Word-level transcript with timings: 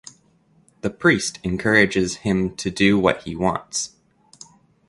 The 0.81 0.89
priest 0.89 1.37
encourages 1.43 2.15
him 2.25 2.55
to 2.55 2.71
do 2.71 2.97
what 2.97 3.21
he 3.21 3.35
wants. 3.35 3.97